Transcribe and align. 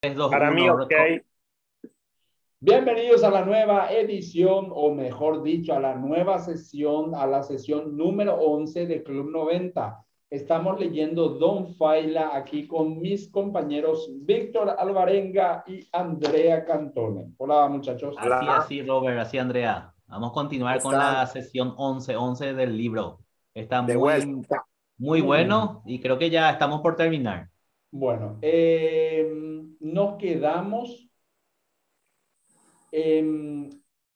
Para 0.00 0.52
mí, 0.52 0.68
ok. 0.68 0.92
Bienvenidos 2.60 3.24
a 3.24 3.30
la 3.30 3.44
nueva 3.44 3.90
edición, 3.92 4.68
o 4.70 4.94
mejor 4.94 5.42
dicho, 5.42 5.74
a 5.74 5.80
la 5.80 5.96
nueva 5.96 6.38
sesión, 6.38 7.16
a 7.16 7.26
la 7.26 7.42
sesión 7.42 7.96
número 7.96 8.36
11 8.36 8.86
de 8.86 9.02
Club 9.02 9.28
90. 9.32 10.04
Estamos 10.30 10.78
leyendo 10.78 11.30
Don 11.30 11.74
Faila 11.74 12.30
aquí 12.32 12.68
con 12.68 13.00
mis 13.00 13.28
compañeros 13.28 14.08
Víctor 14.20 14.76
Alvarenga 14.78 15.64
y 15.66 15.88
Andrea 15.90 16.64
Cantone. 16.64 17.32
Hola, 17.36 17.66
muchachos. 17.66 18.14
Así, 18.18 18.46
así, 18.48 18.82
Robert, 18.82 19.18
así, 19.18 19.36
Andrea. 19.38 19.92
Vamos 20.06 20.30
a 20.30 20.34
continuar 20.34 20.80
con 20.80 20.92
la 20.92 21.26
sesión 21.26 21.74
11, 21.76 22.14
11 22.14 22.54
del 22.54 22.76
libro. 22.76 23.18
Está 23.52 23.82
muy, 23.82 24.44
muy 24.96 25.20
bueno 25.22 25.82
y 25.86 25.98
creo 25.98 26.18
que 26.18 26.30
ya 26.30 26.50
estamos 26.50 26.82
por 26.82 26.94
terminar. 26.94 27.48
Bueno, 27.90 28.38
eh, 28.42 29.26
nos 29.80 30.18
quedamos 30.18 31.08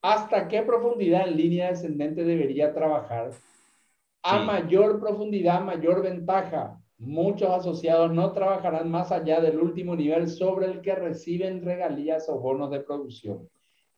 hasta 0.02 0.48
qué 0.48 0.62
profundidad 0.62 1.28
en 1.28 1.36
línea 1.36 1.70
descendente 1.70 2.24
debería 2.24 2.74
trabajar. 2.74 3.30
A 4.22 4.42
mayor 4.44 5.00
profundidad, 5.00 5.62
mayor 5.62 6.02
ventaja. 6.02 6.78
Muchos 6.98 7.50
asociados 7.50 8.12
no 8.12 8.32
trabajarán 8.32 8.90
más 8.90 9.10
allá 9.10 9.40
del 9.40 9.58
último 9.58 9.96
nivel 9.96 10.28
sobre 10.28 10.66
el 10.66 10.80
que 10.80 10.94
reciben 10.94 11.64
regalías 11.64 12.28
o 12.28 12.38
bonos 12.38 12.70
de 12.70 12.80
producción. 12.80 13.48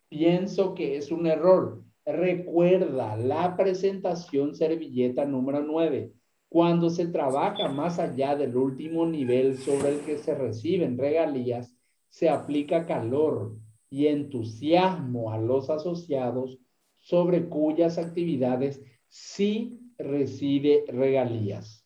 Pienso 0.08 0.74
que 0.74 0.96
es 0.96 1.10
un 1.10 1.26
error. 1.26 1.82
Recuerda 2.06 3.16
la 3.16 3.56
presentación 3.56 4.54
servilleta 4.54 5.26
número 5.26 5.60
9. 5.60 6.12
Cuando 6.54 6.88
se 6.88 7.08
trabaja 7.08 7.66
más 7.66 7.98
allá 7.98 8.36
del 8.36 8.56
último 8.56 9.04
nivel 9.04 9.58
sobre 9.58 9.88
el 9.88 10.04
que 10.04 10.18
se 10.18 10.36
reciben 10.36 10.96
regalías, 10.96 11.76
se 12.08 12.30
aplica 12.30 12.86
calor 12.86 13.56
y 13.90 14.06
entusiasmo 14.06 15.32
a 15.32 15.38
los 15.38 15.68
asociados 15.68 16.60
sobre 16.94 17.48
cuyas 17.48 17.98
actividades 17.98 18.80
sí 19.08 19.80
recibe 19.98 20.84
regalías. 20.86 21.84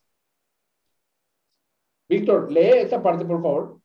Víctor, 2.06 2.52
lee 2.52 2.80
esta 2.80 3.02
parte, 3.02 3.24
por 3.24 3.40
favor. 3.40 3.80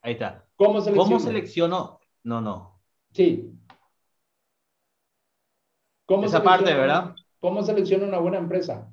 Ahí 0.00 0.14
está. 0.14 0.48
¿Cómo 0.56 0.80
selecciono? 0.80 2.00
No, 2.22 2.40
no. 2.40 2.80
Sí. 3.12 3.52
¿Cómo 6.06 6.24
Esa 6.24 6.42
parte, 6.42 6.72
¿verdad? 6.72 7.14
¿Cómo 7.40 7.62
selecciono 7.62 8.06
una 8.06 8.18
buena 8.18 8.38
empresa? 8.38 8.88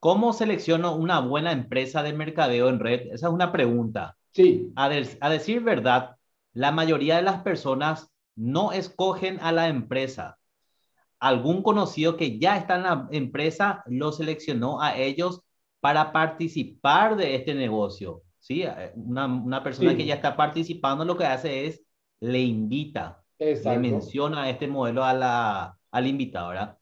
¿Cómo 0.00 0.32
selecciono 0.32 0.94
una 0.94 1.20
buena 1.20 1.52
empresa 1.52 2.02
de 2.02 2.12
mercadeo 2.12 2.68
en 2.68 2.78
red? 2.78 3.08
Esa 3.12 3.26
es 3.26 3.32
una 3.32 3.50
pregunta. 3.50 4.16
Sí. 4.32 4.72
A, 4.76 4.86
a 4.86 5.30
decir 5.30 5.62
verdad, 5.62 6.16
la 6.52 6.70
mayoría 6.70 7.16
de 7.16 7.22
las 7.22 7.42
personas 7.42 8.08
no 8.36 8.72
escogen 8.72 9.38
a 9.40 9.50
la 9.50 9.68
empresa. 9.68 10.38
Algún 11.18 11.64
conocido 11.64 12.16
que 12.16 12.38
ya 12.38 12.56
está 12.56 12.76
en 12.76 12.82
la 12.84 13.08
empresa 13.10 13.82
lo 13.86 14.12
seleccionó 14.12 14.80
a 14.80 14.96
ellos 14.96 15.42
para 15.80 16.12
participar 16.12 17.16
de 17.16 17.34
este 17.34 17.54
negocio. 17.54 18.22
¿sí? 18.38 18.64
Una, 18.94 19.26
una 19.26 19.64
persona 19.64 19.96
que 19.96 20.06
ya 20.06 20.14
está 20.14 20.36
participando 20.36 21.04
lo 21.04 21.16
que 21.16 21.24
hace 21.24 21.66
es 21.66 21.82
le 22.20 22.40
invita, 22.40 23.24
le 23.38 23.78
menciona 23.78 24.48
este 24.48 24.68
modelo 24.68 25.04
a 25.04 25.12
la, 25.12 25.78
al 25.90 26.06
invitado, 26.06 26.48
¿verdad? 26.50 26.77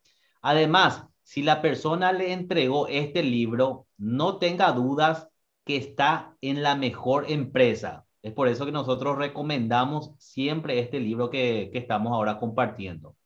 Además, 0.47 1.03
si 1.25 1.43
la 1.43 1.61
persona 1.61 2.13
le 2.13 2.33
entregó 2.33 2.87
este 2.87 3.25
libro, 3.25 3.89
no 3.99 4.39
tenga 4.39 4.71
dudas 4.71 5.27
que 5.65 5.77
está 5.77 6.37
en 6.41 6.63
la 6.63 6.77
mejor 6.77 7.29
empresa. 7.29 8.07
Es 8.23 8.33
por 8.33 8.47
eso 8.47 8.65
que 8.65 8.71
nosotros 8.71 9.19
recomendamos 9.19 10.13
siempre 10.19 10.79
este 10.79 11.01
libro 11.01 11.31
que, 11.31 11.73
estamos 11.75 12.13
ahora 12.13 12.39
compartiendo. 12.39 13.17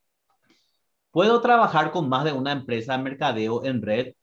¿Puedo 1.10 1.42
trabajar 1.42 1.90
con 1.90 2.08
más 2.08 2.24
de 2.24 2.33
una 2.33 2.52
empresa 2.52 2.96
de 2.96 3.02
mercadeo 3.02 3.66
en 3.66 3.83
red? 3.83 4.14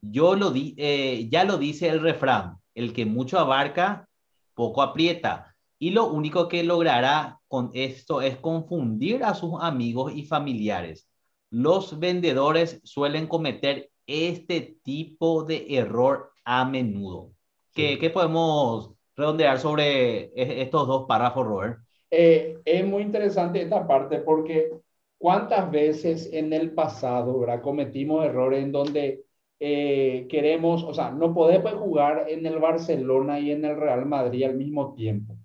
Yo 0.00 0.34
lo 0.34 0.50
di, 0.50 0.74
eh, 0.76 1.28
ya 1.30 1.44
lo 1.44 1.56
dice 1.56 1.88
el 1.88 2.00
refrán, 2.00 2.56
el 2.74 2.92
que 2.92 3.06
mucho 3.06 3.38
abarca, 3.38 4.08
poco 4.54 4.82
aprieta. 4.82 5.54
Y 5.78 5.90
lo 5.90 6.08
único 6.08 6.48
que 6.48 6.64
logrará 6.64 7.38
con 7.46 7.70
esto 7.74 8.22
es 8.22 8.38
confundir 8.38 9.22
a 9.22 9.34
sus 9.34 9.52
amigos 9.60 10.12
y 10.12 10.24
familiares 10.24 11.09
los 11.50 11.98
vendedores 11.98 12.80
suelen 12.84 13.26
cometer 13.26 13.90
este 14.06 14.76
tipo 14.82 15.44
de 15.44 15.66
error 15.68 16.32
a 16.44 16.64
menudo. 16.64 17.32
¿Qué, 17.74 18.10
podemos 18.12 18.92
redondear 19.16 19.58
sobre 19.58 20.32
e, 20.34 20.62
estos 20.62 20.86
dos 20.86 21.06
párrafos, 21.06 21.46
Robert? 21.46 21.78
Eh, 22.10 22.58
es 22.64 22.84
muy 22.84 23.02
interesante 23.02 23.62
esta 23.62 23.86
parte 23.86 24.18
porque 24.18 24.70
cuántas 25.16 25.70
veces 25.70 26.28
en 26.32 26.52
el 26.52 26.72
pasado 26.72 27.38
¿verdad? 27.40 27.62
cometimos 27.62 28.24
errores 28.24 28.64
en 28.64 28.72
donde 28.72 29.24
eh, 29.60 30.26
queremos, 30.28 30.82
o 30.82 30.92
sea, 30.92 31.10
no 31.10 31.32
podemos 31.32 31.74
jugar 31.74 32.26
en 32.28 32.46
el 32.46 32.58
Barcelona 32.58 33.38
y 33.38 33.52
en 33.52 33.64
el 33.64 33.76
Real 33.76 34.06
Madrid 34.06 34.44
al 34.44 34.56
mismo 34.56 34.94
tiempo. 34.94 35.36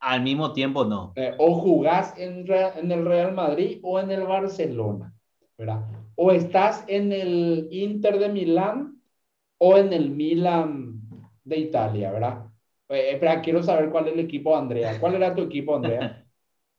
Al 0.00 0.22
mismo 0.22 0.52
tiempo, 0.52 0.84
no. 0.84 1.12
Eh, 1.16 1.34
o 1.38 1.54
jugás 1.54 2.14
en, 2.18 2.46
en 2.50 2.92
el 2.92 3.04
Real 3.04 3.34
Madrid 3.34 3.80
o 3.82 3.98
en 3.98 4.10
el 4.10 4.24
Barcelona. 4.24 5.14
¿Verdad? 5.56 5.84
O 6.16 6.30
estás 6.30 6.84
en 6.88 7.12
el 7.12 7.68
Inter 7.70 8.18
de 8.18 8.28
Milán 8.28 9.00
o 9.58 9.76
en 9.78 9.92
el 9.92 10.10
Milan 10.10 11.00
de 11.44 11.58
Italia, 11.58 12.10
¿verdad? 12.12 12.46
Eh, 12.88 13.12
espera, 13.12 13.40
quiero 13.40 13.62
saber 13.62 13.90
cuál 13.90 14.08
es 14.08 14.14
el 14.14 14.20
equipo, 14.20 14.56
Andrea. 14.56 14.98
¿Cuál 15.00 15.14
era 15.14 15.34
tu 15.34 15.42
equipo, 15.42 15.76
Andrea? 15.76 16.24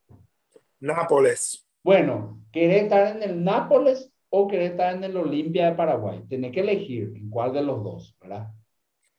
Nápoles. 0.80 1.68
Bueno, 1.84 2.42
¿querés 2.52 2.84
estar 2.84 3.16
en 3.16 3.24
el 3.24 3.44
Nápoles 3.44 4.12
o 4.30 4.48
querés 4.48 4.72
estar 4.72 4.96
en 4.96 5.04
el 5.04 5.16
Olimpia 5.18 5.70
de 5.70 5.76
Paraguay? 5.76 6.24
Tenés 6.28 6.52
que 6.52 6.62
elegir 6.62 7.14
en 7.16 7.30
cuál 7.30 7.54
de 7.54 7.62
los 7.62 7.84
dos, 7.84 8.16
¿verdad? 8.20 8.48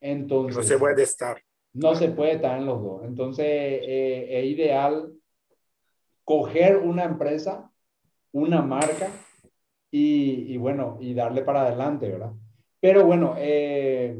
Entonces. 0.01 0.57
No 0.57 0.63
se 0.63 0.79
puede 0.79 1.03
estar. 1.03 1.43
No 1.73 1.95
se 1.95 2.09
puede 2.09 2.33
estar 2.33 2.59
en 2.59 2.67
los 2.67 2.83
dos. 2.83 3.05
Entonces, 3.05 3.47
eh, 3.47 4.27
es 4.31 4.45
ideal 4.47 5.13
coger 6.25 6.79
una 6.79 7.05
empresa, 7.05 7.71
una 8.33 8.63
marca 8.63 9.11
y, 9.91 10.57
bueno, 10.57 10.99
y 11.01 11.15
darle 11.15 11.43
para 11.43 11.63
adelante, 11.63 12.09
¿verdad? 12.09 12.33
Pero 12.81 13.07
bueno, 13.07 13.35
eh, 13.39 14.19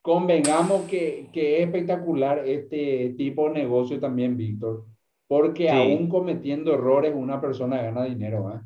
convengamos 0.00 0.82
que, 0.82 1.28
que, 1.32 1.58
es 1.58 1.66
espectacular 1.66 2.46
este 2.46 3.14
tipo 3.16 3.48
de 3.48 3.54
negocio 3.54 4.00
también, 4.00 4.36
Víctor, 4.36 4.86
porque 5.26 5.70
aún 5.70 6.08
cometiendo 6.08 6.74
errores 6.74 7.12
una 7.14 7.40
persona 7.40 7.82
gana 7.82 8.04
dinero, 8.04 8.52
¿eh? 8.54 8.60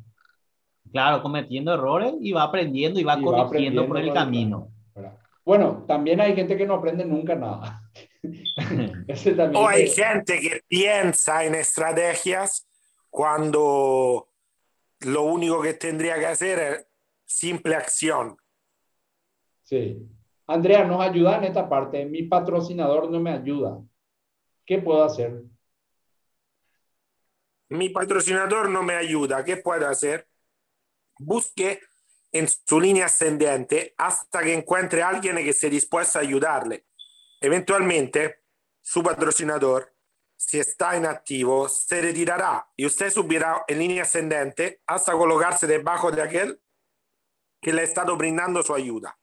Claro, 0.91 1.21
cometiendo 1.21 1.73
errores 1.73 2.13
y 2.21 2.31
va 2.31 2.43
aprendiendo 2.43 2.99
y 2.99 3.03
va 3.03 3.19
corrigiendo 3.19 3.85
por 3.85 3.97
el 3.97 4.13
camino. 4.13 4.69
Bueno, 5.43 5.83
también 5.87 6.21
hay 6.21 6.33
gente 6.33 6.55
que 6.57 6.65
no 6.65 6.75
aprende 6.75 7.05
nunca 7.05 7.35
nada. 7.35 7.81
o 9.55 9.67
hay 9.67 9.89
gente 9.89 10.39
que 10.39 10.61
piensa 10.67 11.43
en 11.43 11.55
estrategias 11.55 12.67
cuando 13.09 14.29
lo 15.05 15.21
único 15.23 15.61
que 15.61 15.73
tendría 15.73 16.15
que 16.15 16.25
hacer 16.25 16.59
es 16.59 16.87
simple 17.25 17.75
acción. 17.75 18.37
Sí. 19.63 20.07
Andrea, 20.47 20.83
nos 20.83 21.01
ayuda 21.01 21.37
en 21.37 21.45
esta 21.45 21.69
parte. 21.69 22.05
Mi 22.05 22.23
patrocinador 22.23 23.09
no 23.09 23.19
me 23.19 23.31
ayuda. 23.31 23.81
¿Qué 24.65 24.79
puedo 24.79 25.03
hacer? 25.03 25.43
Mi 27.69 27.89
patrocinador 27.89 28.69
no 28.69 28.83
me 28.83 28.95
ayuda. 28.95 29.43
¿Qué 29.43 29.57
puedo 29.57 29.87
hacer? 29.87 30.27
Busque 31.19 31.81
en 32.31 32.47
su 32.47 32.79
línea 32.79 33.05
ascendente 33.05 33.93
hasta 33.97 34.41
que 34.41 34.53
encuentre 34.53 35.03
a 35.03 35.09
alguien 35.09 35.35
que 35.37 35.49
esté 35.49 35.69
dispuesto 35.69 36.19
a 36.19 36.23
ayudarle. 36.23 36.85
Eventualmente, 37.41 38.41
su 38.81 39.03
patrocinador 39.03 39.94
si 40.37 40.59
está 40.59 40.97
inactivo, 40.97 41.69
se 41.69 42.01
retirará 42.01 42.69
y 42.75 42.85
usted 42.85 43.09
subirá 43.09 43.63
en 43.67 43.79
línea 43.79 44.03
ascendente 44.03 44.81
hasta 44.85 45.13
colocarse 45.13 45.65
debajo 45.65 46.11
de 46.11 46.21
aquel 46.21 46.61
que 47.61 47.73
le 47.73 47.81
ha 47.81 47.85
estado 47.85 48.15
brindando 48.17 48.61
su 48.61 48.73
ayuda. 48.73 49.17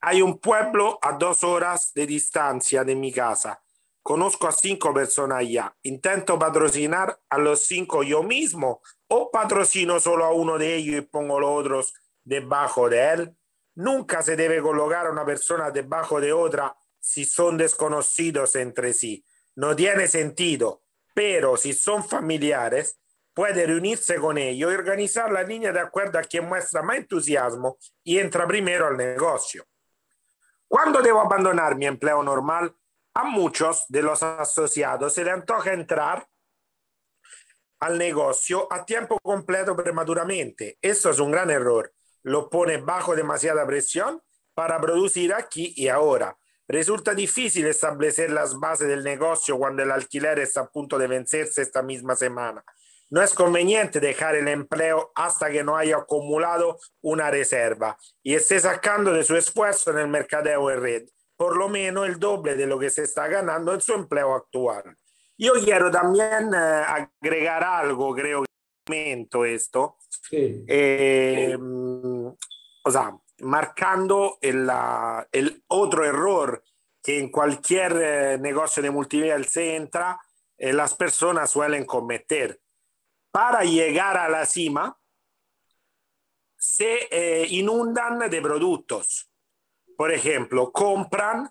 Hay 0.00 0.22
un 0.22 0.38
pueblo 0.38 0.98
a 1.02 1.12
dos 1.12 1.42
horas 1.42 1.92
de 1.94 2.06
distancia 2.06 2.84
de 2.84 2.94
mi 2.94 3.12
casa. 3.12 3.62
Conozco 4.02 4.46
a 4.46 4.52
cinco 4.52 4.94
personas 4.94 5.38
allá. 5.38 5.74
Intento 5.82 6.38
patrocinar 6.38 7.18
a 7.28 7.38
los 7.38 7.66
cinco 7.66 8.04
yo 8.04 8.22
mismo 8.22 8.82
o 9.08 9.30
patrocino 9.30 9.98
solo 9.98 10.24
a 10.24 10.32
uno 10.32 10.58
de 10.58 10.76
ellos 10.76 10.98
y 10.98 11.00
pongo 11.00 11.40
los 11.40 11.50
otros 11.50 11.94
debajo 12.22 12.88
de 12.88 13.08
él. 13.08 13.36
Nunca 13.74 14.22
se 14.22 14.36
debe 14.36 14.62
colocar 14.62 15.10
una 15.10 15.24
persona 15.24 15.70
debajo 15.70 16.20
de 16.20 16.32
otra 16.32 16.76
si 17.00 17.24
son 17.24 17.56
desconocidos 17.56 18.54
entre 18.54 18.92
sí 18.92 19.24
no 19.56 19.74
tiene 19.74 20.06
sentido, 20.06 20.82
pero 21.14 21.56
si 21.56 21.72
son 21.72 22.06
familiares, 22.06 23.00
puede 23.34 23.66
reunirse 23.66 24.16
con 24.16 24.38
ellos 24.38 24.70
y 24.70 24.74
organizar 24.74 25.30
la 25.30 25.42
línea 25.42 25.72
de 25.72 25.80
acuerdo 25.80 26.18
a 26.18 26.22
quien 26.22 26.46
muestra 26.46 26.82
más 26.82 26.96
entusiasmo 26.96 27.78
y 28.02 28.18
entra 28.18 28.46
primero 28.46 28.86
al 28.86 28.96
negocio. 28.96 29.66
Cuando 30.68 31.02
debo 31.02 31.20
abandonar 31.20 31.76
mi 31.76 31.86
empleo 31.86 32.22
normal, 32.22 32.74
a 33.14 33.24
muchos 33.24 33.84
de 33.88 34.02
los 34.02 34.22
asociados 34.22 35.14
se 35.14 35.24
le 35.24 35.30
antoja 35.30 35.72
entrar 35.72 36.26
al 37.80 37.98
negocio 37.98 38.70
a 38.70 38.84
tiempo 38.84 39.18
completo 39.22 39.76
prematuramente. 39.76 40.78
Eso 40.80 41.10
es 41.10 41.18
un 41.18 41.30
gran 41.30 41.50
error. 41.50 41.92
Lo 42.22 42.50
pone 42.50 42.78
bajo 42.78 43.14
demasiada 43.14 43.66
presión 43.66 44.22
para 44.54 44.80
producir 44.80 45.32
aquí 45.32 45.72
y 45.76 45.88
ahora. 45.88 46.36
Resulta 46.68 47.14
difícil 47.14 47.66
establecer 47.66 48.30
las 48.30 48.58
bases 48.58 48.88
del 48.88 49.04
negocio 49.04 49.58
cuando 49.58 49.82
el 49.82 49.90
alquiler 49.90 50.38
está 50.38 50.62
a 50.62 50.70
punto 50.70 50.98
de 50.98 51.06
vencerse 51.06 51.62
esta 51.62 51.82
misma 51.82 52.16
semana. 52.16 52.64
No 53.08 53.22
es 53.22 53.34
conveniente 53.34 54.00
dejar 54.00 54.34
el 54.34 54.48
empleo 54.48 55.12
hasta 55.14 55.50
que 55.50 55.62
no 55.62 55.76
haya 55.76 55.96
acumulado 55.98 56.78
una 57.02 57.30
reserva 57.30 57.96
y 58.22 58.34
esté 58.34 58.58
sacando 58.58 59.12
de 59.12 59.22
su 59.22 59.36
esfuerzo 59.36 59.92
en 59.92 59.98
el 59.98 60.08
mercadeo 60.08 60.70
en 60.70 60.80
red 60.80 61.02
por 61.36 61.56
lo 61.56 61.68
menos 61.68 62.06
el 62.08 62.18
doble 62.18 62.56
de 62.56 62.66
lo 62.66 62.78
que 62.78 62.90
se 62.90 63.04
está 63.04 63.28
ganando 63.28 63.72
en 63.74 63.80
su 63.80 63.92
empleo 63.92 64.34
actual. 64.34 64.96
Yo 65.38 65.52
quiero 65.62 65.90
también 65.90 66.52
eh, 66.54 67.06
agregar 67.20 67.62
algo, 67.62 68.14
creo 68.14 68.42
que 68.86 69.26
esto, 69.46 69.98
sí. 70.08 70.64
eh, 70.66 71.58
o 71.58 72.90
sea, 72.90 73.18
marcando 73.40 74.38
el, 74.40 74.70
el, 75.32 75.62
otro 75.68 76.04
error 76.04 76.62
que 77.02 77.18
en 77.18 77.30
cualquier 77.30 77.92
eh, 78.02 78.38
negocio 78.38 78.82
de 78.82 78.90
multinivel 78.90 79.46
se 79.46 79.76
entra, 79.76 80.20
eh, 80.56 80.72
las 80.72 80.94
personas 80.94 81.50
suelen 81.50 81.84
cometer. 81.84 82.60
Para 83.30 83.62
llegar 83.62 84.16
a 84.16 84.28
la 84.28 84.46
cima, 84.46 84.98
se 86.56 87.08
eh, 87.10 87.46
inundan 87.50 88.18
de 88.30 88.42
productos. 88.42 89.30
Por 89.96 90.12
ejemplo, 90.12 90.72
compran 90.72 91.50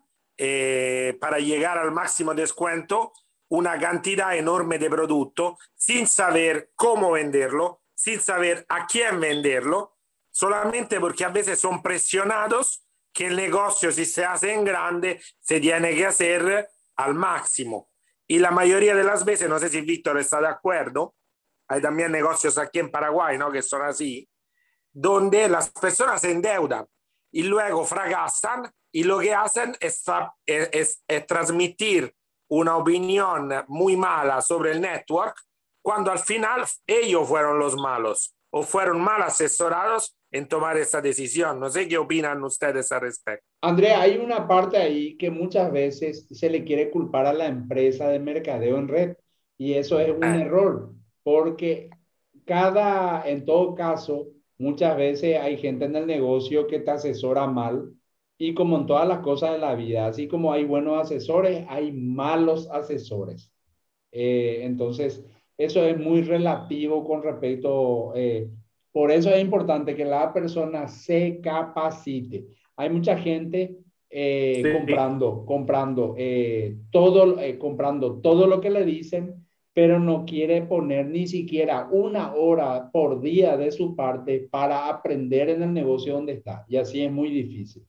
para 1.22 1.40
llegar 1.40 1.78
al 1.78 1.94
máximo 1.94 2.34
descuento 2.34 3.14
una 3.48 3.80
cantidad 3.80 4.36
enorme 4.36 4.78
de 4.78 4.90
producto 4.90 5.58
sin 5.76 6.08
saber 6.08 6.72
cómo 6.76 7.12
venderlo, 7.12 7.82
sin 7.94 8.20
saber 8.20 8.66
a 8.68 8.86
quién 8.86 9.22
venderlo 9.22 9.95
solamente 10.36 11.00
porque 11.00 11.24
a 11.24 11.30
veces 11.30 11.62
son 11.62 11.82
presionados 11.82 12.86
que 13.14 13.28
el 13.28 13.38
negocio 13.38 13.90
si 13.94 14.06
se 14.06 14.26
hace 14.26 14.52
en 14.52 14.66
grande 14.66 15.22
se 15.40 15.62
tiene 15.62 15.96
que 15.96 16.06
hacer 16.06 16.68
al 16.98 17.14
máximo. 17.14 17.90
Y 18.28 18.40
la 18.40 18.52
mayoría 18.52 18.94
de 18.96 19.06
las 19.06 19.24
veces, 19.24 19.48
no 19.48 19.60
sé 19.60 19.70
si 19.70 19.80
Víctor 19.80 20.20
está 20.20 20.42
de 20.42 20.50
acuerdo, 20.50 21.16
hay 21.70 21.82
también 21.82 22.12
negocios 22.12 22.58
aquí 22.58 22.80
en 22.80 22.92
Paraguay, 22.92 23.38
¿no? 23.38 23.50
Que 23.50 23.62
son 23.62 23.84
así, 23.84 24.30
donde 24.92 25.48
las 25.48 25.70
personas 25.70 26.20
se 26.20 26.32
endeudan 26.32 26.86
y 27.32 27.44
luego 27.44 27.86
fracasan 27.86 28.70
y 28.92 29.06
lo 29.06 29.20
que 29.20 29.34
hacen 29.34 29.78
es, 29.80 30.04
es, 30.46 31.02
es 31.08 31.28
transmitir 31.28 32.14
una 32.50 32.76
opinión 32.76 33.54
muy 33.70 33.96
mala 33.96 34.42
sobre 34.42 34.74
el 34.74 34.82
network 34.82 35.38
cuando 35.82 36.12
al 36.12 36.20
final 36.20 36.66
ellos 36.86 37.26
fueron 37.26 37.58
los 37.58 37.76
malos 37.78 38.36
o 38.50 38.64
fueron 38.64 39.02
mal 39.02 39.22
asesorados 39.22 40.18
en 40.36 40.48
tomar 40.50 40.78
esa 40.78 41.02
decisión. 41.02 41.60
No 41.60 41.70
sé 41.70 41.88
qué 41.88 41.98
opinan 41.98 42.44
ustedes 42.44 42.92
al 42.92 43.02
respecto. 43.02 43.46
Andrea, 43.62 44.02
hay 44.02 44.18
una 44.18 44.46
parte 44.48 44.76
ahí 44.76 45.16
que 45.18 45.32
muchas 45.32 45.72
veces 45.72 46.28
se 46.30 46.50
le 46.50 46.66
quiere 46.66 46.92
culpar 46.92 47.26
a 47.26 47.34
la 47.34 47.48
empresa 47.48 48.10
de 48.10 48.20
mercadeo 48.20 48.78
en 48.78 48.88
red 48.90 49.16
y 49.58 49.74
eso 49.74 50.00
es 50.00 50.10
un 50.10 50.24
ah. 50.26 50.38
error 50.38 50.92
porque 51.24 51.90
cada, 52.44 53.28
en 53.28 53.46
todo 53.46 53.76
caso, 53.76 54.28
muchas 54.58 54.98
veces 54.98 55.40
hay 55.40 55.58
gente 55.58 55.86
en 55.86 55.96
el 55.96 56.06
negocio 56.06 56.68
que 56.68 56.80
te 56.80 56.92
asesora 56.92 57.48
mal 57.48 57.94
y 58.38 58.54
como 58.54 58.78
en 58.78 58.86
todas 58.86 59.08
las 59.08 59.20
cosas 59.20 59.54
de 59.54 59.60
la 59.60 59.74
vida, 59.74 60.08
así 60.08 60.28
como 60.28 60.52
hay 60.52 60.66
buenos 60.66 61.00
asesores, 61.00 61.66
hay 61.70 61.94
malos 61.94 62.70
asesores. 62.70 63.54
Eh, 64.12 64.60
entonces, 64.64 65.24
eso 65.58 65.84
es 65.86 65.98
muy 65.98 66.22
relativo 66.24 67.06
con 67.06 67.24
respecto 67.24 68.12
eh, 68.16 68.50
por 68.96 69.12
eso 69.12 69.30
es 69.30 69.42
importante 69.42 69.94
que 69.94 70.06
la 70.06 70.32
persona 70.32 70.88
se 70.88 71.42
capacite. 71.42 72.46
Hay 72.78 72.90
mucha 72.90 73.18
gente 73.18 73.76
eh, 74.10 74.64
comprando, 74.74 75.44
comprando, 75.46 76.16
eh, 76.18 76.78
todo, 76.92 77.38
eh, 77.42 77.58
comprando 77.60 78.22
todo 78.22 78.48
lo 78.48 78.62
que 78.62 78.70
le 78.70 78.86
dicen, 78.86 79.46
pero 79.74 80.00
no 80.00 80.24
quiere 80.24 80.62
poner 80.62 81.08
ni 81.08 81.28
siquiera 81.28 81.90
una 81.92 82.36
hora 82.36 82.90
por 82.90 83.20
día 83.20 83.58
de 83.58 83.74
su 83.74 83.98
parte 83.98 84.48
para 84.50 84.88
aprender 84.88 85.50
en 85.50 85.64
el 85.64 85.74
negocio 85.74 86.14
donde 86.14 86.32
está. 86.32 86.64
Y 86.70 86.78
así 86.78 87.04
es 87.04 87.12
muy 87.12 87.30
difícil. 87.32 87.86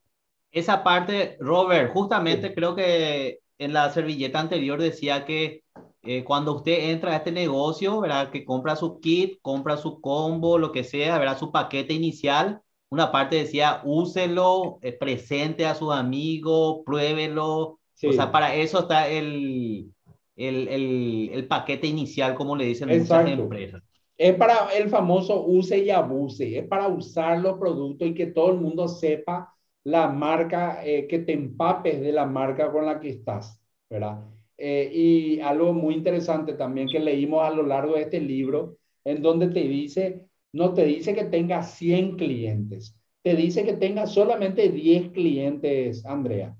Esa 0.50 0.82
parte, 0.82 1.36
Robert, 1.38 1.92
justamente 1.92 2.52
creo 2.52 2.74
que 2.74 3.38
en 3.58 3.72
la 3.72 3.90
servilleta 3.90 4.40
anterior 4.40 4.82
decía 4.82 5.24
que 5.24 5.62
eh, 6.06 6.24
cuando 6.24 6.54
usted 6.56 6.90
entra 6.90 7.12
a 7.12 7.16
este 7.16 7.32
negocio, 7.32 8.00
¿verdad? 8.00 8.30
Que 8.30 8.44
compra 8.44 8.76
su 8.76 9.00
kit, 9.00 9.38
compra 9.42 9.76
su 9.76 10.00
combo, 10.00 10.58
lo 10.58 10.72
que 10.72 10.84
sea, 10.84 11.18
¿verdad? 11.18 11.38
Su 11.38 11.52
paquete 11.52 11.94
inicial, 11.94 12.62
una 12.90 13.10
parte 13.12 13.36
decía, 13.36 13.80
úselo, 13.84 14.78
eh, 14.82 14.92
presente 14.92 15.66
a 15.66 15.74
sus 15.74 15.92
amigos, 15.94 16.80
pruébelo. 16.86 17.78
O 18.04 18.12
sea, 18.12 18.30
para 18.32 18.54
eso 18.54 18.80
está 18.80 19.08
el, 19.08 19.92
el, 20.36 20.68
el, 20.68 21.30
el 21.32 21.48
paquete 21.48 21.86
inicial, 21.86 22.34
como 22.34 22.56
le 22.56 22.64
dicen 22.66 22.90
muchas 22.90 23.26
empresas. 23.26 23.82
Es 24.16 24.34
para 24.36 24.68
el 24.74 24.88
famoso 24.88 25.44
use 25.46 25.78
y 25.78 25.90
abuse, 25.90 26.58
es 26.58 26.66
para 26.66 26.88
usar 26.88 27.38
los 27.40 27.58
productos 27.58 28.08
y 28.08 28.14
que 28.14 28.26
todo 28.26 28.50
el 28.52 28.60
mundo 28.60 28.88
sepa 28.88 29.54
la 29.84 30.08
marca, 30.08 30.84
eh, 30.84 31.06
que 31.06 31.18
te 31.20 31.32
empapes 31.34 32.00
de 32.00 32.12
la 32.12 32.24
marca 32.26 32.72
con 32.72 32.86
la 32.86 32.98
que 32.98 33.10
estás, 33.10 33.60
¿verdad? 33.90 34.24
Eh, 34.58 34.90
y 34.92 35.40
algo 35.40 35.72
muy 35.72 35.94
interesante 35.94 36.54
también 36.54 36.88
que 36.88 36.98
leímos 36.98 37.44
a 37.44 37.50
lo 37.50 37.62
largo 37.62 37.94
de 37.94 38.02
este 38.02 38.20
libro, 38.20 38.78
en 39.04 39.22
donde 39.22 39.48
te 39.48 39.60
dice, 39.60 40.26
no 40.52 40.72
te 40.72 40.84
dice 40.84 41.14
que 41.14 41.24
tenga 41.24 41.62
100 41.62 42.16
clientes, 42.16 42.96
te 43.22 43.34
dice 43.36 43.64
que 43.64 43.74
tenga 43.74 44.06
solamente 44.06 44.70
10 44.70 45.12
clientes, 45.12 46.04
Andrea. 46.06 46.56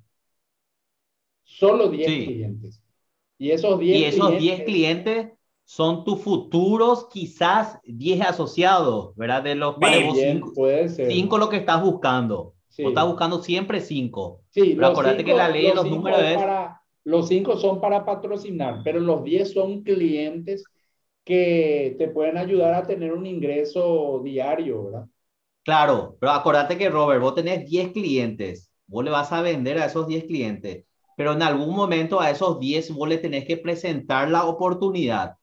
Solo 1.43 1.88
10 1.88 2.06
clientes. 2.06 2.82
Y 3.38 3.50
esos 3.50 3.78
10 3.78 3.99
y 3.99 4.04
esos 4.04 4.38
10 4.38 4.64
clientes 4.64 5.28
son 5.64 6.04
tus 6.04 6.20
futuros, 6.20 7.08
quizás 7.10 7.78
10 7.84 8.20
asociados, 8.22 9.14
¿verdad? 9.16 9.42
De 9.42 9.54
los 9.54 9.76
5 9.81 10.52
puede 10.54 10.88
ser. 10.88 11.10
Cinco 11.10 11.38
lo 11.38 11.49
que 11.49 11.56
estás 11.56 11.82
buscando. 11.82 12.54
O 12.78 12.88
estás 12.88 13.06
buscando 13.06 13.42
siempre 13.42 13.81
5. 13.81 14.42
Sí, 14.50 14.75
pero 14.75 14.88
acuérdate 14.88 15.25
que 15.25 15.34
la 15.34 15.49
ley 15.49 15.66
de 15.69 15.75
los 15.75 15.88
números 15.88 16.20
es 16.20 16.38
los 17.06 17.29
cinco 17.29 17.56
son 17.56 17.81
para 17.81 18.05
patrocinar, 18.05 18.83
pero 18.85 19.00
los 19.00 19.23
diez 19.25 19.52
son 19.52 19.83
clientes 19.85 20.64
que 21.25 21.95
te 21.99 22.09
pueden 22.09 22.37
ayudar 22.37 22.75
a 22.75 22.87
tener 22.87 23.12
un 23.12 23.26
ingreso 23.26 24.21
diario, 24.25 24.85
¿verdad? 24.87 25.07
Claro, 25.64 26.16
pero 26.21 26.33
acuérdate 26.33 26.78
que 26.78 26.88
Robert, 26.90 27.21
vos 27.21 27.35
tenés 27.35 27.64
10 27.69 27.92
clientes, 27.92 28.71
vos 28.87 29.04
le 29.04 29.11
vas 29.11 29.33
a 29.33 29.42
vender 29.42 29.78
a 29.78 29.87
esos 29.87 30.07
10 30.07 30.25
clientes, 30.25 30.85
pero 31.16 31.33
en 31.33 31.42
algún 31.42 31.75
momento 31.76 32.21
a 32.21 32.30
esos 32.30 32.59
10 32.61 32.90
vos 32.92 33.09
le 33.09 33.19
tenés 33.19 33.45
que 33.47 33.57
presentar 33.57 34.28
la 34.30 34.45
oportunidad 34.47 35.37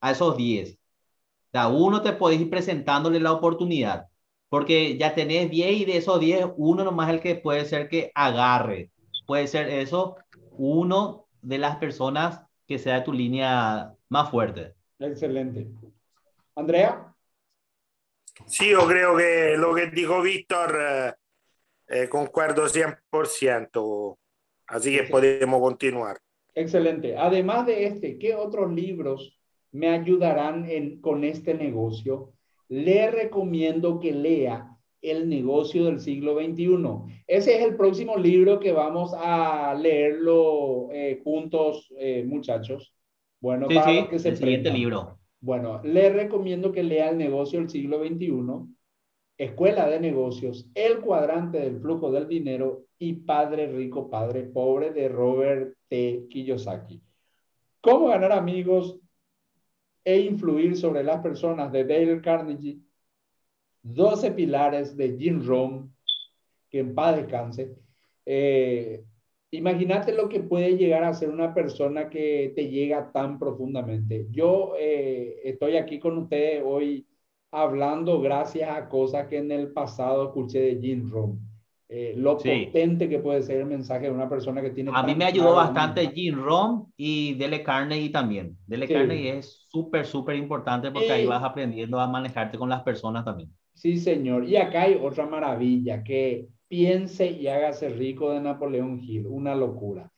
a 0.00 0.10
esos 0.12 0.36
10. 0.36 0.74
O 0.74 1.50
sea, 1.52 1.68
uno 1.68 2.02
te 2.02 2.12
podés 2.14 2.40
ir 2.40 2.50
presentándole 2.50 3.20
la 3.20 3.32
oportunidad, 3.32 4.08
porque 4.48 4.98
ya 4.98 5.14
tenés 5.14 5.50
10 5.50 5.80
y 5.80 5.84
de 5.86 5.98
esos 5.98 6.20
10, 6.20 6.46
uno 6.56 6.84
nomás 6.84 7.08
es 7.08 7.14
el 7.16 7.20
que 7.20 7.34
puede 7.36 7.64
ser 7.66 7.88
que 7.88 8.12
agarre. 8.14 8.90
Puede 9.26 9.46
ser 9.46 9.68
eso, 9.70 10.16
uno 10.56 11.26
de 11.40 11.58
las 11.58 11.76
personas 11.76 12.42
que 12.66 12.78
sea 12.78 13.04
tu 13.04 13.12
línea 13.12 13.94
más 14.08 14.30
fuerte. 14.30 14.74
Excelente. 14.98 15.68
Andrea. 16.54 17.14
Sí, 18.46 18.70
yo 18.70 18.86
creo 18.86 19.16
que 19.16 19.56
lo 19.56 19.74
que 19.74 19.86
dijo 19.88 20.22
Víctor, 20.22 20.78
eh, 20.80 21.12
eh 21.88 22.08
concuerdo 22.08 22.68
100%, 22.68 24.18
así 24.66 24.96
que 24.96 25.04
podemos 25.04 25.60
continuar. 25.60 26.18
Excelente. 26.54 27.16
Además 27.16 27.66
de 27.66 27.86
este, 27.86 28.18
¿qué 28.18 28.34
otros 28.34 28.72
libros 28.72 29.38
me 29.70 29.88
ayudarán 29.88 30.68
en, 30.70 31.00
con 31.00 31.24
este 31.24 31.54
negocio? 31.54 32.32
Le 32.68 33.10
recomiendo 33.10 34.00
que 34.00 34.12
lea 34.12 34.71
el 35.02 35.28
negocio 35.28 35.84
del 35.84 36.00
siglo 36.00 36.36
XXI. 36.36 37.22
Ese 37.26 37.56
es 37.56 37.64
el 37.64 37.76
próximo 37.76 38.16
libro 38.16 38.60
que 38.60 38.72
vamos 38.72 39.12
a 39.16 39.74
leerlo 39.74 40.88
eh, 40.92 41.20
juntos, 41.22 41.92
eh, 41.98 42.24
muchachos. 42.24 42.94
Bueno, 43.40 43.66
para 43.66 44.08
que 44.08 44.18
se 44.20 44.30
el 44.30 44.36
siguiente 44.36 44.70
libro. 44.70 45.18
Bueno, 45.40 45.80
le 45.82 46.08
recomiendo 46.10 46.70
que 46.70 46.84
lea 46.84 47.10
El 47.10 47.18
negocio 47.18 47.58
del 47.58 47.68
siglo 47.68 47.98
XXI, 47.98 48.30
Escuela 49.36 49.88
de 49.88 49.98
Negocios, 49.98 50.70
El 50.72 51.00
cuadrante 51.00 51.58
del 51.58 51.80
flujo 51.80 52.12
del 52.12 52.28
dinero 52.28 52.84
y 52.96 53.14
Padre 53.14 53.66
rico, 53.66 54.08
Padre 54.08 54.44
pobre 54.44 54.92
de 54.92 55.08
Robert 55.08 55.74
T. 55.88 56.26
Kiyosaki. 56.30 57.02
Cómo 57.80 58.06
ganar 58.06 58.30
amigos 58.30 59.00
e 60.04 60.20
influir 60.20 60.76
sobre 60.76 61.02
las 61.02 61.20
personas 61.20 61.72
de 61.72 61.84
Dale 61.84 62.20
Carnegie 62.20 62.78
12 63.82 64.32
pilares 64.32 64.96
de 64.96 65.16
Jim 65.18 65.42
Rohn, 65.44 65.94
que 66.70 66.80
en 66.80 66.94
paz 66.94 67.16
descanse, 67.16 67.76
Eh, 68.24 69.04
imagínate 69.50 70.12
lo 70.14 70.28
que 70.28 70.40
puede 70.40 70.76
llegar 70.76 71.04
a 71.04 71.14
ser 71.14 71.28
una 71.30 71.52
persona 71.54 72.08
que 72.08 72.52
te 72.54 72.68
llega 72.68 73.10
tan 73.12 73.38
profundamente. 73.38 74.28
Yo 74.30 74.74
eh, 74.78 75.40
estoy 75.44 75.76
aquí 75.76 75.98
con 75.98 76.18
ustedes 76.18 76.62
hoy 76.64 77.06
hablando 77.50 78.20
gracias 78.20 78.70
a 78.70 78.88
cosas 78.88 79.28
que 79.28 79.38
en 79.38 79.50
el 79.52 79.72
pasado 79.72 80.26
escuché 80.28 80.60
de 80.60 80.80
Jim 80.80 81.10
Rohn. 81.10 81.51
Eh, 81.94 82.14
lo 82.16 82.38
potente 82.38 83.06
que 83.06 83.18
puede 83.18 83.42
ser 83.42 83.60
el 83.60 83.66
mensaje 83.66 84.06
de 84.06 84.12
una 84.12 84.26
persona 84.26 84.62
que 84.62 84.70
tiene... 84.70 84.90
A 84.94 85.02
mí 85.02 85.14
me 85.14 85.26
ayudó 85.26 85.54
bastante 85.54 86.08
Jim 86.08 86.42
Rohn 86.42 86.90
y 86.96 87.34
Dele 87.34 87.62
Carnegie 87.62 88.08
también. 88.08 88.56
Dele 88.66 88.88
Carnegie 88.88 89.36
es 89.36 89.66
súper, 89.68 90.06
súper 90.06 90.36
importante 90.36 90.90
porque 90.90 91.12
ahí 91.12 91.26
vas 91.26 91.44
aprendiendo 91.44 92.00
a 92.00 92.08
manejarte 92.08 92.56
con 92.56 92.70
las 92.70 92.82
personas 92.82 93.26
también. 93.26 93.50
Sí, 93.74 93.98
señor. 93.98 94.48
Y 94.48 94.56
acá 94.56 94.84
hay 94.84 94.98
otra 95.02 95.26
maravilla, 95.26 96.02
que 96.02 96.46
piense 96.66 97.30
y 97.30 97.46
hágase 97.48 97.90
rico 97.90 98.32
de 98.32 98.40
Napoleón 98.40 98.98
Hill, 98.98 99.26
una 99.26 99.54
locura. 99.54 100.10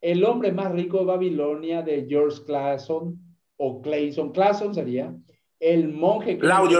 El 0.00 0.22
hombre 0.24 0.52
más 0.52 0.70
rico 0.70 1.00
de 1.00 1.06
Babilonia 1.06 1.82
de 1.82 2.06
George 2.08 2.44
Clason, 2.46 3.18
o 3.56 3.82
Clayson, 3.82 4.30
Clason 4.30 4.72
sería, 4.72 5.12
el 5.58 5.88
monje 5.88 6.38
Claudio 6.38 6.78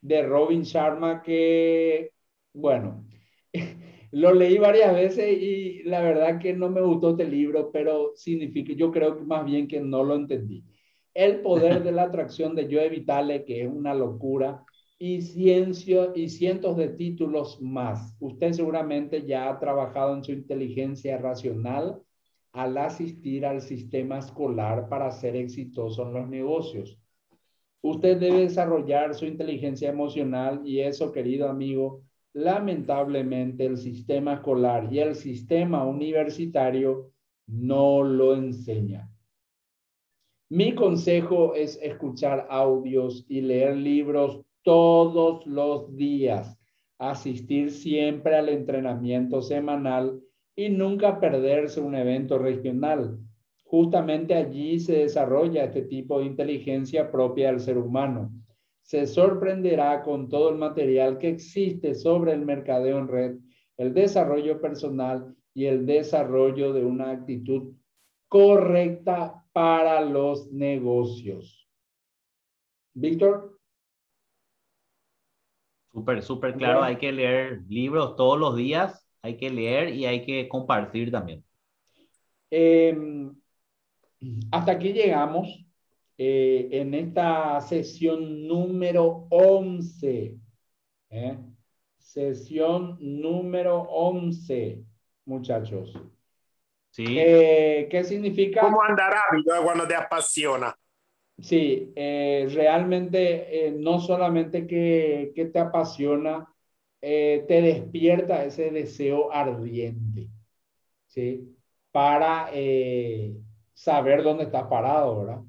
de 0.00 0.22
Robin 0.24 0.62
Sharma, 0.62 1.22
que, 1.22 2.10
bueno, 2.52 3.04
lo 4.12 4.34
leí 4.34 4.58
varias 4.58 4.94
veces 4.94 5.40
y 5.40 5.82
la 5.84 6.00
verdad 6.00 6.38
que 6.38 6.52
no 6.52 6.68
me 6.70 6.82
gustó 6.82 7.10
este 7.10 7.24
libro, 7.24 7.70
pero 7.72 8.12
significa, 8.14 8.72
yo 8.74 8.90
creo 8.90 9.16
que 9.16 9.24
más 9.24 9.44
bien 9.44 9.66
que 9.66 9.80
no 9.80 10.04
lo 10.04 10.16
entendí. 10.16 10.64
El 11.14 11.40
poder 11.40 11.82
de 11.84 11.92
la 11.92 12.04
atracción 12.04 12.54
de 12.54 12.68
Joe 12.70 12.88
Vitale, 12.88 13.44
que 13.44 13.62
es 13.62 13.68
una 13.68 13.94
locura, 13.94 14.64
y, 14.98 15.20
ciencio, 15.22 16.12
y 16.14 16.28
cientos 16.28 16.76
de 16.76 16.90
títulos 16.90 17.60
más. 17.60 18.14
Usted 18.20 18.52
seguramente 18.52 19.26
ya 19.26 19.48
ha 19.48 19.58
trabajado 19.58 20.14
en 20.14 20.22
su 20.22 20.30
inteligencia 20.30 21.18
racional 21.18 22.00
al 22.52 22.76
asistir 22.78 23.44
al 23.44 23.62
sistema 23.62 24.18
escolar 24.18 24.88
para 24.88 25.10
ser 25.10 25.34
exitoso 25.34 26.06
en 26.06 26.14
los 26.14 26.28
negocios. 26.28 26.98
Usted 27.80 28.16
debe 28.18 28.42
desarrollar 28.42 29.14
su 29.14 29.26
inteligencia 29.26 29.88
emocional 29.90 30.60
y 30.64 30.80
eso, 30.80 31.10
querido 31.10 31.48
amigo, 31.48 32.02
lamentablemente 32.34 33.66
el 33.66 33.76
sistema 33.76 34.34
escolar 34.34 34.92
y 34.92 34.98
el 35.00 35.14
sistema 35.14 35.84
universitario 35.84 37.10
no 37.46 38.02
lo 38.02 38.34
enseña. 38.34 39.08
Mi 40.48 40.74
consejo 40.74 41.54
es 41.54 41.78
escuchar 41.82 42.46
audios 42.50 43.24
y 43.28 43.40
leer 43.40 43.76
libros 43.76 44.42
todos 44.62 45.46
los 45.46 45.94
días, 45.96 46.58
asistir 46.98 47.70
siempre 47.70 48.36
al 48.36 48.48
entrenamiento 48.48 49.40
semanal 49.40 50.20
y 50.54 50.68
nunca 50.68 51.18
perderse 51.18 51.80
un 51.80 51.94
evento 51.94 52.38
regional. 52.38 53.18
Justamente 53.64 54.34
allí 54.34 54.78
se 54.78 54.98
desarrolla 54.98 55.64
este 55.64 55.82
tipo 55.82 56.18
de 56.18 56.26
inteligencia 56.26 57.10
propia 57.10 57.50
del 57.50 57.60
ser 57.60 57.78
humano. 57.78 58.30
Se 58.82 59.06
sorprenderá 59.06 60.02
con 60.02 60.28
todo 60.28 60.50
el 60.50 60.56
material 60.56 61.18
que 61.18 61.28
existe 61.28 61.94
sobre 61.94 62.32
el 62.32 62.44
mercadeo 62.44 62.98
en 62.98 63.08
red, 63.08 63.36
el 63.76 63.94
desarrollo 63.94 64.60
personal 64.60 65.34
y 65.54 65.66
el 65.66 65.86
desarrollo 65.86 66.72
de 66.72 66.84
una 66.84 67.10
actitud 67.10 67.74
correcta 68.28 69.44
para 69.52 70.00
los 70.00 70.50
negocios. 70.52 71.68
Víctor. 72.94 73.58
Súper, 75.92 76.22
súper 76.22 76.54
claro. 76.56 76.82
Hay 76.82 76.96
que 76.96 77.12
leer 77.12 77.62
libros 77.68 78.16
todos 78.16 78.38
los 78.38 78.56
días, 78.56 79.06
hay 79.20 79.36
que 79.36 79.50
leer 79.50 79.94
y 79.94 80.06
hay 80.06 80.24
que 80.24 80.48
compartir 80.48 81.10
también. 81.10 81.44
Em, 82.50 83.34
hasta 84.50 84.72
aquí 84.72 84.92
llegamos 84.92 85.64
eh, 86.18 86.68
en 86.72 86.94
esta 86.94 87.60
sesión 87.60 88.46
número 88.46 89.26
11. 89.30 90.36
¿eh? 91.10 91.38
Sesión 91.98 92.98
número 93.00 93.80
11, 93.82 94.82
muchachos. 95.24 95.98
Sí. 96.90 97.04
Eh, 97.08 97.88
¿Qué 97.90 98.04
significa? 98.04 98.60
¿Cómo 98.60 98.82
andará 98.82 99.22
cuando 99.64 99.86
te 99.88 99.94
apasiona? 99.94 100.76
Sí, 101.38 101.92
eh, 101.96 102.46
realmente 102.52 103.66
eh, 103.66 103.72
no 103.72 103.98
solamente 103.98 104.66
que, 104.66 105.32
que 105.34 105.46
te 105.46 105.58
apasiona, 105.58 106.46
eh, 107.00 107.44
te 107.48 107.62
despierta 107.62 108.44
ese 108.44 108.70
deseo 108.70 109.32
ardiente, 109.32 110.28
¿sí? 111.06 111.56
Para 111.90 112.50
saber 113.74 114.22
dónde 114.22 114.44
estás 114.44 114.64
parado, 114.64 115.20
¿verdad? 115.24 115.42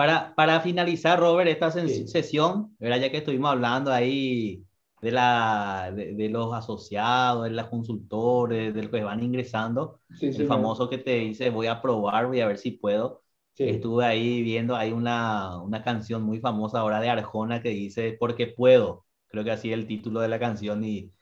Para, 0.00 0.34
para 0.34 0.62
finalizar, 0.62 1.20
Robert, 1.20 1.50
esta 1.50 1.70
sesión, 1.70 2.74
¿verdad? 2.78 3.00
ya 3.00 3.10
que 3.10 3.18
estuvimos 3.18 3.50
hablando 3.50 3.92
ahí 3.92 4.64
de, 5.02 5.12
la, 5.12 5.92
de, 5.94 6.30
los 6.30 6.54
asociados, 6.54 7.44
de 7.44 7.50
los 7.50 7.66
consultores, 7.66 8.72
de 8.72 8.80
los 8.80 8.90
que 8.90 9.04
van 9.04 9.22
ingresando, 9.22 10.00
el 10.22 10.46
famoso 10.46 10.88
que 10.88 10.96
te 10.96 11.16
dice, 11.16 11.50
voy 11.50 11.66
a 11.66 11.82
probar, 11.82 12.28
voy 12.28 12.40
a 12.40 12.46
ver 12.46 12.56
si 12.56 12.70
puedo. 12.70 13.24
Estuve 13.58 14.06
ahí 14.06 14.40
viendo, 14.40 14.74
hay 14.74 14.92
una, 14.92 15.60
una 15.60 15.82
canción 15.82 16.22
muy 16.22 16.40
famosa 16.40 16.78
ahora 16.78 16.98
de 17.02 17.10
Arjona 17.10 17.60
que 17.60 17.68
dice, 17.68 18.16
porque 18.18 18.46
puedo, 18.46 19.04
creo 19.26 19.44
que 19.44 19.50
así 19.50 19.70
es 19.70 19.74
el 19.74 19.86
título 19.86 20.20
de 20.20 20.28
la 20.28 20.38
canción 20.38 20.82
y 20.82 21.12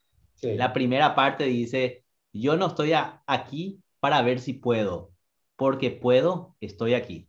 la 0.40 0.73
primera 0.73 1.16
parte 1.16 1.47
dice, 1.47 2.04
yo 2.32 2.56
no 2.56 2.68
estoy 2.68 2.92
aquí 3.26 3.82
para 3.99 4.23
ver 4.23 4.38
si 4.38 4.52
puedo, 4.52 5.11
porque 5.56 5.90
puedo, 5.90 6.54
estoy 6.61 6.94
aquí. 6.94 7.28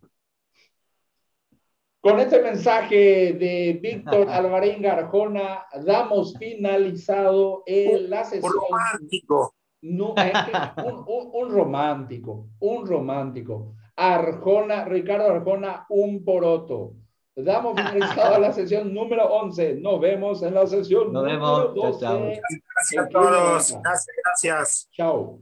Con 2.01 2.20
este 2.20 2.41
mensaje 2.41 3.34
de 3.34 3.79
Víctor 3.82 4.29
Alvarenga 4.29 4.96
Garjona, 4.96 5.65
damos 5.86 6.38
finalizado 6.38 7.63
el, 7.65 8.10
la 8.10 8.24
sesión. 8.24 8.53
Un 8.53 8.70
romántico. 8.70 9.56
No, 9.82 10.13
un, 10.13 11.32
un 11.34 11.51
romántico, 11.51 12.48
un 12.60 12.86
romántico. 12.86 13.74
Arjona, 13.96 14.86
Ricardo 14.86 15.27
Arjona, 15.32 15.86
un 15.89 16.24
poroto. 16.24 16.94
Damos 17.36 17.75
finalizado 17.75 18.36
a 18.36 18.39
la 18.39 18.53
sesión 18.53 18.94
número 18.94 19.25
11. 19.25 19.75
Nos 19.75 20.00
vemos 20.00 20.41
en 20.44 20.53
la 20.53 20.68
sesión 20.68 21.12
Nos 21.12 21.24
número 21.24 21.74
vemos. 21.74 22.00
12. 22.00 22.41
Gracias 22.74 23.06
a 23.06 23.10
todos. 23.10 23.77
Gracias, 23.82 24.08
gracias. 24.24 24.89
Chao. 24.91 25.39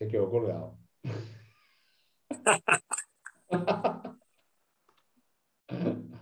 Se 0.00 0.08
quedó 0.08 0.30
colgado. 0.30 0.78